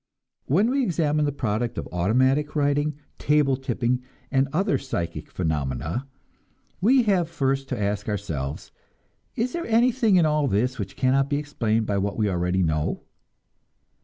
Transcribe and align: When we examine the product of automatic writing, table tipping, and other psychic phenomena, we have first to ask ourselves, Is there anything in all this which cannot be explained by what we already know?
When 0.47 0.71
we 0.71 0.81
examine 0.81 1.25
the 1.25 1.31
product 1.31 1.77
of 1.77 1.87
automatic 1.91 2.55
writing, 2.55 2.95
table 3.19 3.55
tipping, 3.55 4.01
and 4.31 4.47
other 4.51 4.79
psychic 4.79 5.29
phenomena, 5.29 6.07
we 6.81 7.03
have 7.03 7.29
first 7.29 7.69
to 7.69 7.79
ask 7.79 8.09
ourselves, 8.09 8.71
Is 9.35 9.53
there 9.53 9.67
anything 9.67 10.15
in 10.15 10.25
all 10.25 10.47
this 10.47 10.79
which 10.79 10.95
cannot 10.95 11.29
be 11.29 11.37
explained 11.37 11.85
by 11.85 11.99
what 11.99 12.17
we 12.17 12.27
already 12.27 12.63
know? 12.63 13.03